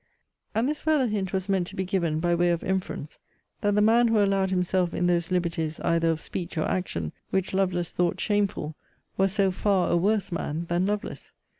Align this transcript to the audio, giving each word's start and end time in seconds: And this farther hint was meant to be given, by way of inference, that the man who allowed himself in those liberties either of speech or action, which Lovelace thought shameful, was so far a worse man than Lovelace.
And 0.55 0.67
this 0.67 0.81
farther 0.81 1.05
hint 1.05 1.31
was 1.31 1.47
meant 1.47 1.67
to 1.67 1.75
be 1.75 1.85
given, 1.85 2.19
by 2.19 2.33
way 2.33 2.49
of 2.49 2.63
inference, 2.63 3.19
that 3.61 3.75
the 3.75 3.83
man 3.83 4.07
who 4.07 4.17
allowed 4.17 4.49
himself 4.49 4.95
in 4.95 5.05
those 5.05 5.29
liberties 5.29 5.79
either 5.81 6.09
of 6.09 6.21
speech 6.21 6.57
or 6.57 6.67
action, 6.67 7.11
which 7.29 7.53
Lovelace 7.53 7.91
thought 7.91 8.19
shameful, 8.19 8.75
was 9.15 9.31
so 9.31 9.51
far 9.51 9.91
a 9.91 9.97
worse 9.97 10.31
man 10.31 10.65
than 10.69 10.87
Lovelace. 10.87 11.33